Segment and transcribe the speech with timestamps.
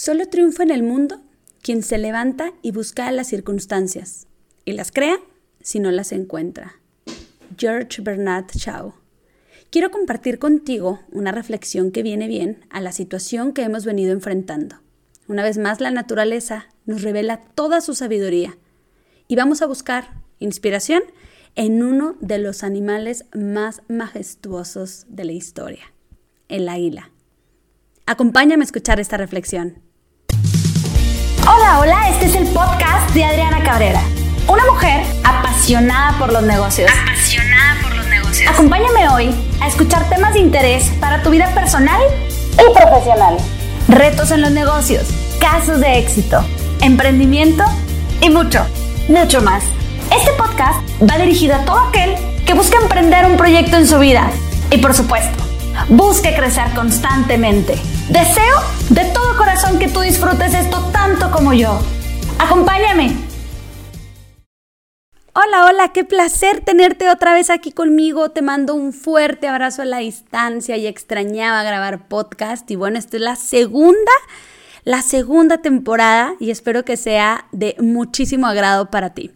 [0.00, 1.20] Solo triunfa en el mundo
[1.60, 4.28] quien se levanta y busca las circunstancias
[4.64, 5.18] y las crea
[5.60, 6.76] si no las encuentra.
[7.58, 8.94] George Bernard Shaw.
[9.70, 14.76] Quiero compartir contigo una reflexión que viene bien a la situación que hemos venido enfrentando.
[15.26, 18.56] Una vez más, la naturaleza nos revela toda su sabiduría
[19.26, 21.02] y vamos a buscar inspiración
[21.56, 25.92] en uno de los animales más majestuosos de la historia,
[26.48, 27.10] el águila.
[28.06, 29.87] Acompáñame a escuchar esta reflexión.
[31.50, 34.02] Hola, hola, este es el podcast de Adriana Cabrera,
[34.48, 36.90] una mujer apasionada por los negocios.
[37.02, 38.50] Apasionada por los negocios.
[38.52, 42.02] Acompáñame hoy a escuchar temas de interés para tu vida personal
[42.52, 43.38] y profesional.
[43.88, 45.06] Retos en los negocios,
[45.40, 46.44] casos de éxito,
[46.82, 47.64] emprendimiento
[48.20, 48.66] y mucho,
[49.08, 49.64] mucho más.
[50.14, 54.30] Este podcast va dirigido a todo aquel que busca emprender un proyecto en su vida
[54.70, 55.42] y por supuesto,
[55.88, 57.80] busque crecer constantemente.
[58.10, 58.60] Deseo
[58.90, 60.87] de todo corazón que tú disfrutes esto
[61.30, 61.78] como yo.
[62.38, 63.16] Acompáñame.
[65.34, 68.30] Hola, hola, qué placer tenerte otra vez aquí conmigo.
[68.30, 72.68] Te mando un fuerte abrazo a la distancia y extrañaba grabar podcast.
[72.70, 74.12] Y bueno, esta es la segunda,
[74.84, 79.30] la segunda temporada y espero que sea de muchísimo agrado para ti.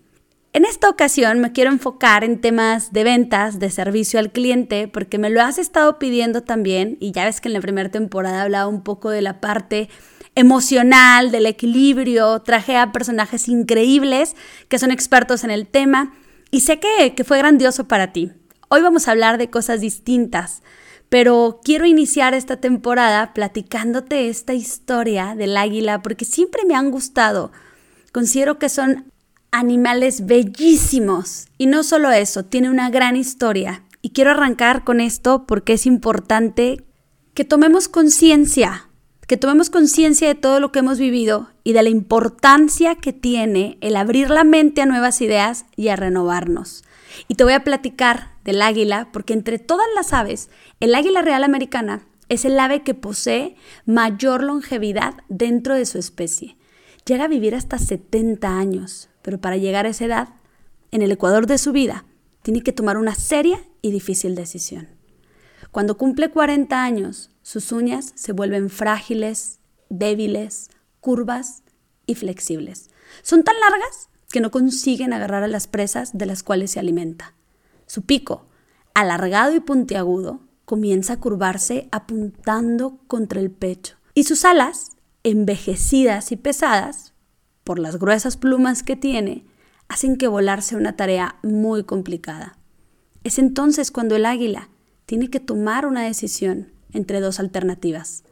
[0.54, 5.16] En esta ocasión me quiero enfocar en temas de ventas, de servicio al cliente, porque
[5.16, 8.66] me lo has estado pidiendo también y ya ves que en la primera temporada hablaba
[8.66, 9.88] un poco de la parte
[10.34, 14.34] emocional, del equilibrio, traje a personajes increíbles
[14.68, 16.14] que son expertos en el tema
[16.50, 18.32] y sé que, que fue grandioso para ti.
[18.68, 20.62] Hoy vamos a hablar de cosas distintas,
[21.08, 27.52] pero quiero iniciar esta temporada platicándote esta historia del águila porque siempre me han gustado.
[28.12, 29.12] Considero que son
[29.52, 31.46] animales bellísimos.
[31.58, 33.84] Y no solo eso, tiene una gran historia.
[34.00, 36.84] Y quiero arrancar con esto porque es importante
[37.34, 38.88] que tomemos conciencia,
[39.32, 43.78] que tomemos conciencia de todo lo que hemos vivido y de la importancia que tiene
[43.80, 46.84] el abrir la mente a nuevas ideas y a renovarnos.
[47.28, 51.44] Y te voy a platicar del águila porque entre todas las aves, el águila real
[51.44, 53.56] americana es el ave que posee
[53.86, 56.58] mayor longevidad dentro de su especie.
[57.06, 60.28] Llega a vivir hasta 70 años, pero para llegar a esa edad,
[60.90, 62.04] en el ecuador de su vida,
[62.42, 64.88] tiene que tomar una seria y difícil decisión.
[65.70, 69.58] Cuando cumple 40 años, sus uñas se vuelven frágiles,
[69.88, 70.70] débiles,
[71.00, 71.62] curvas
[72.06, 72.90] y flexibles.
[73.22, 77.34] Son tan largas que no consiguen agarrar a las presas de las cuales se alimenta.
[77.86, 78.46] Su pico,
[78.94, 83.96] alargado y puntiagudo, comienza a curvarse apuntando contra el pecho.
[84.14, 84.92] Y sus alas,
[85.22, 87.12] envejecidas y pesadas,
[87.64, 89.44] por las gruesas plumas que tiene,
[89.88, 92.58] hacen que volar sea una tarea muy complicada.
[93.24, 94.70] Es entonces cuando el águila
[95.06, 98.24] tiene que tomar una decisión entre dos alternativas,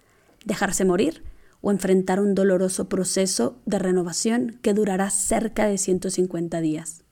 [0.45, 1.23] dejarse morir
[1.61, 7.03] o enfrentar un doloroso proceso de renovación que durará cerca de 150 días.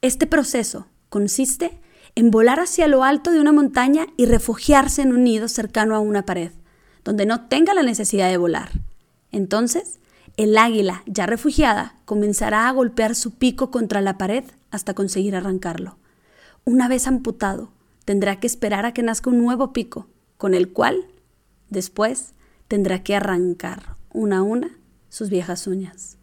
[0.00, 1.80] Este proceso consiste
[2.14, 6.00] en volar hacia lo alto de una montaña y refugiarse en un nido cercano a
[6.00, 6.52] una pared,
[7.04, 8.70] donde no tenga la necesidad de volar.
[9.30, 10.00] Entonces,
[10.36, 15.96] el águila, ya refugiada, comenzará a golpear su pico contra la pared hasta conseguir arrancarlo.
[16.64, 17.70] Una vez amputado,
[18.08, 20.06] tendrá que esperar a que nazca un nuevo pico,
[20.38, 21.08] con el cual,
[21.68, 22.32] después,
[22.66, 24.78] tendrá que arrancar una a una
[25.10, 26.16] sus viejas uñas.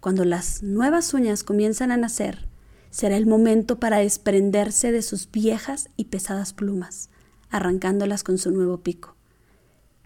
[0.00, 2.48] Cuando las nuevas uñas comienzan a nacer,
[2.88, 7.10] será el momento para desprenderse de sus viejas y pesadas plumas,
[7.50, 9.14] arrancándolas con su nuevo pico.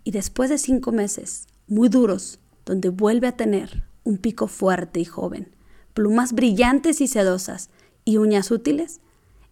[0.02, 5.04] Y después de cinco meses, muy duros, donde vuelve a tener un pico fuerte y
[5.04, 5.54] joven,
[5.94, 7.70] plumas brillantes y sedosas
[8.04, 9.00] y uñas útiles,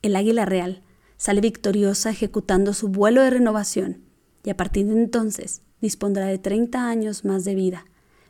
[0.02, 0.82] el águila real
[1.20, 4.00] sale victoriosa ejecutando su vuelo de renovación
[4.42, 7.84] y a partir de entonces dispondrá de 30 años más de vida,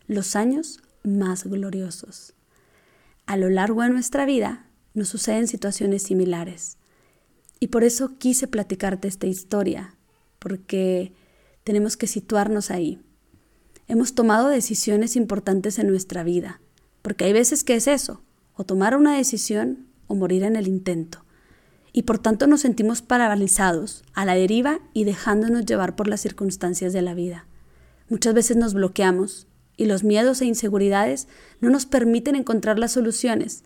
[0.08, 2.34] los años más gloriosos.
[3.26, 6.78] A lo largo de nuestra vida nos suceden situaciones similares
[7.60, 9.94] y por eso quise platicarte esta historia,
[10.40, 11.12] porque
[11.62, 13.00] tenemos que situarnos ahí
[13.90, 16.60] hemos tomado decisiones importantes en nuestra vida,
[17.02, 18.22] porque hay veces que es eso,
[18.54, 21.24] o tomar una decisión o morir en el intento.
[21.92, 26.92] Y por tanto nos sentimos paralizados, a la deriva y dejándonos llevar por las circunstancias
[26.92, 27.46] de la vida.
[28.08, 29.46] Muchas veces nos bloqueamos
[29.76, 31.26] y los miedos e inseguridades
[31.60, 33.64] no nos permiten encontrar las soluciones.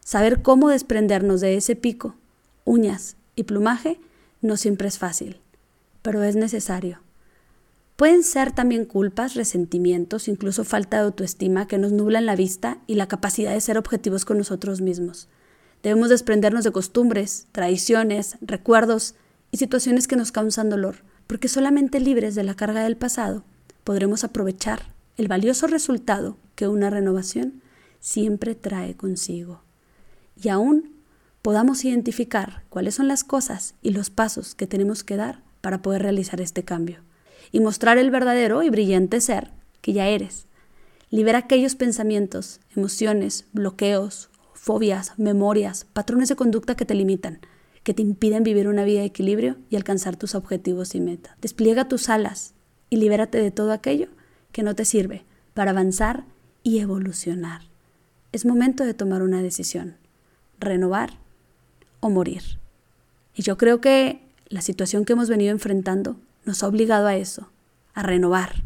[0.00, 2.16] Saber cómo desprendernos de ese pico,
[2.64, 3.98] uñas y plumaje
[4.42, 5.40] no siempre es fácil,
[6.02, 7.00] pero es necesario.
[7.96, 12.96] Pueden ser también culpas, resentimientos, incluso falta de autoestima que nos nublan la vista y
[12.96, 15.28] la capacidad de ser objetivos con nosotros mismos.
[15.84, 19.14] Debemos desprendernos de costumbres, tradiciones, recuerdos
[19.50, 23.44] y situaciones que nos causan dolor, porque solamente libres de la carga del pasado
[23.84, 27.60] podremos aprovechar el valioso resultado que una renovación
[28.00, 29.60] siempre trae consigo.
[30.42, 30.94] Y aún
[31.42, 36.00] podamos identificar cuáles son las cosas y los pasos que tenemos que dar para poder
[36.00, 37.00] realizar este cambio
[37.52, 39.50] y mostrar el verdadero y brillante ser
[39.82, 40.46] que ya eres.
[41.10, 44.30] Libera aquellos pensamientos, emociones, bloqueos,
[44.64, 47.38] fobias, memorias, patrones de conducta que te limitan,
[47.82, 51.36] que te impiden vivir una vida de equilibrio y alcanzar tus objetivos y metas.
[51.42, 52.54] Despliega tus alas
[52.88, 54.08] y libérate de todo aquello
[54.52, 55.22] que no te sirve
[55.52, 56.24] para avanzar
[56.62, 57.60] y evolucionar.
[58.32, 59.98] Es momento de tomar una decisión,
[60.58, 61.10] renovar
[62.00, 62.58] o morir.
[63.34, 67.50] Y yo creo que la situación que hemos venido enfrentando nos ha obligado a eso,
[67.92, 68.62] a renovar,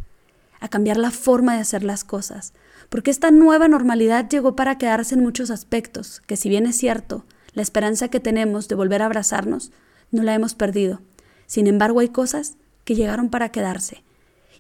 [0.61, 2.53] a cambiar la forma de hacer las cosas,
[2.89, 7.25] porque esta nueva normalidad llegó para quedarse en muchos aspectos, que si bien es cierto,
[7.53, 9.73] la esperanza que tenemos de volver a abrazarnos,
[10.11, 11.01] no la hemos perdido.
[11.47, 14.03] Sin embargo, hay cosas que llegaron para quedarse,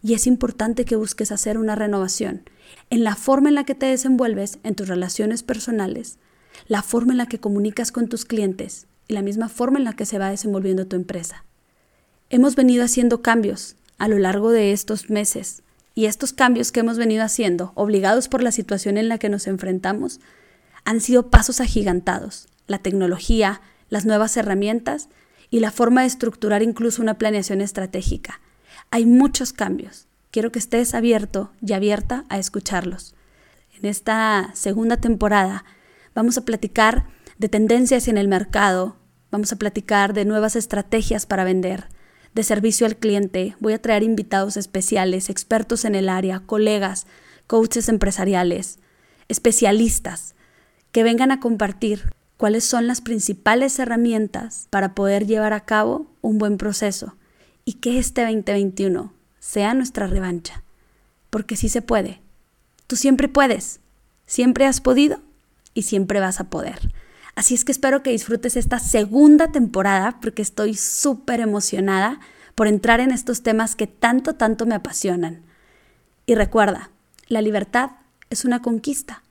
[0.02, 2.42] y es importante que busques hacer una renovación
[2.90, 6.18] en la forma en la que te desenvuelves en tus relaciones personales,
[6.66, 9.94] la forma en la que comunicas con tus clientes y la misma forma en la
[9.94, 11.44] que se va desenvolviendo tu empresa.
[12.30, 15.62] Hemos venido haciendo cambios a lo largo de estos meses
[15.98, 19.48] y estos cambios que hemos venido haciendo, obligados por la situación en la que nos
[19.48, 20.20] enfrentamos,
[20.84, 22.46] han sido pasos agigantados.
[22.68, 25.08] La tecnología, las nuevas herramientas
[25.50, 28.40] y la forma de estructurar incluso una planeación estratégica.
[28.92, 30.06] Hay muchos cambios.
[30.30, 33.16] Quiero que estés abierto y abierta a escucharlos.
[33.76, 35.64] En esta segunda temporada
[36.14, 37.08] vamos a platicar
[37.38, 38.94] de tendencias en el mercado,
[39.32, 41.88] vamos a platicar de nuevas estrategias para vender,
[42.34, 43.56] de servicio al cliente.
[43.60, 47.06] Voy a traer invitados especiales, expertos en el área, colegas,
[47.46, 48.78] coaches empresariales,
[49.28, 50.34] especialistas,
[50.92, 56.38] que vengan a compartir cuáles son las principales herramientas para poder llevar a cabo un
[56.38, 57.16] buen proceso
[57.64, 60.62] y que este 2021 sea nuestra revancha.
[61.30, 62.20] Porque sí se puede.
[62.86, 63.80] Tú siempre puedes,
[64.24, 65.20] siempre has podido
[65.74, 66.92] y siempre vas a poder.
[67.38, 72.18] Así es que espero que disfrutes esta segunda temporada porque estoy súper emocionada
[72.56, 75.44] por entrar en estos temas que tanto, tanto me apasionan.
[76.26, 76.90] Y recuerda,
[77.28, 77.92] la libertad
[78.28, 79.22] es una conquista,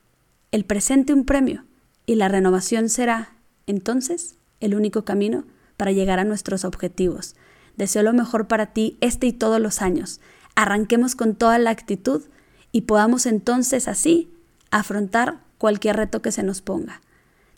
[0.53, 1.65] el presente un premio
[2.05, 3.33] y la renovación será,
[3.65, 5.43] entonces, el único camino
[5.75, 7.35] para llegar a nuestros objetivos.
[7.75, 10.21] Deseo lo mejor para ti este y todos los años.
[10.55, 12.23] Arranquemos con toda la actitud
[12.71, 14.31] y podamos entonces así
[14.71, 17.01] afrontar cualquier reto que se nos ponga.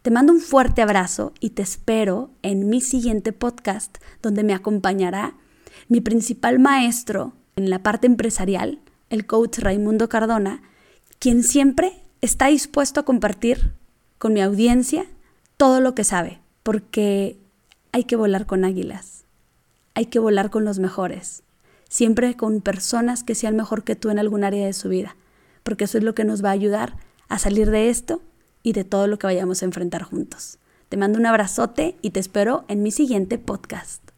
[0.02, 5.34] Te mando un fuerte abrazo y te espero en mi siguiente podcast donde me acompañará
[5.90, 8.80] mi principal maestro en la parte empresarial,
[9.10, 10.62] el coach Raimundo Cardona,
[11.20, 13.74] quien siempre está dispuesto a compartir
[14.20, 15.06] con mi audiencia
[15.58, 17.38] todo lo que sabe, porque
[17.92, 19.26] hay que volar con águilas,
[19.96, 21.44] hay que volar con los mejores,
[21.90, 25.18] siempre con personas que sean mejor que tú en algún área de su vida,
[25.64, 26.96] porque eso es lo que nos va a ayudar
[27.28, 28.22] a salir de esto
[28.64, 30.58] y de todo lo que vayamos a enfrentar juntos.
[30.90, 34.09] Te mando un abrazote y te espero en mi siguiente podcast.